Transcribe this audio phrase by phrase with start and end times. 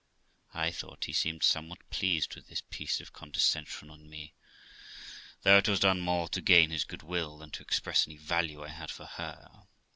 [0.55, 4.33] I thought he seemed somewhat pleased with this piece of condescension in me,
[5.43, 8.69] though it was done more to gain his goodwill than to express any value I
[8.69, 9.67] had for her.